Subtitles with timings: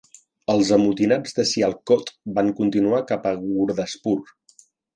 [0.53, 4.19] Els amotinats de Sialkot van continuar cap a Gurdaspur.